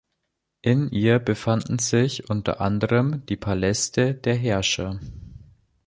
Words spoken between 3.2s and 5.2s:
die Paläste der Herrscher.